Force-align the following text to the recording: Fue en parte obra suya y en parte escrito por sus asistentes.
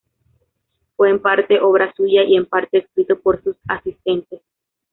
Fue 0.95 1.11
en 1.11 1.21
parte 1.21 1.59
obra 1.59 1.93
suya 1.95 2.23
y 2.23 2.35
en 2.35 2.47
parte 2.47 2.79
escrito 2.79 3.19
por 3.19 3.43
sus 3.43 3.55
asistentes. 3.67 4.41